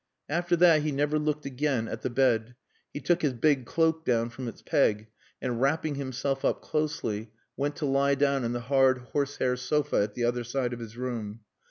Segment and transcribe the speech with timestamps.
[0.29, 2.55] After that he never looked again at the bed.
[2.91, 5.05] He took his big cloak down from its peg
[5.39, 9.97] and, wrapping himself up closely, went to lie down on the hard horse hair sofa
[9.97, 11.41] at the other side of his room.